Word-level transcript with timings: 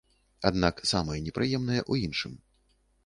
Аднак 0.49 0.79
самае 0.91 1.17
непрыемнае 1.27 1.79
ў 1.91 2.09
іншым. 2.09 2.33